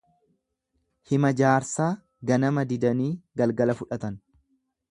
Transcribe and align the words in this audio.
Hima 1.11 1.31
jaarsaa 1.41 1.91
ganama 2.31 2.65
didanii 2.73 3.13
galgala 3.43 3.77
fudhatan. 3.83 4.21